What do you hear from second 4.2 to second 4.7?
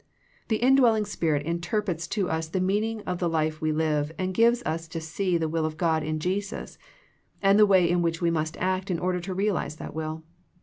gives